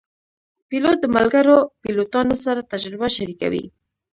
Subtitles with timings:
[0.67, 3.63] پیلوټ د ملګرو پیلوټانو سره تجربه شریکوي.